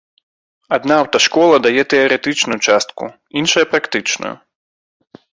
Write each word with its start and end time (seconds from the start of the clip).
Адна 0.75 0.95
аўташкола 1.01 1.59
дае 1.65 1.83
тэарэтычную 1.93 2.57
частку, 2.67 3.03
іншая 3.41 3.65
практычную. 3.75 4.33